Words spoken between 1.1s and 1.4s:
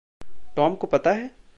है?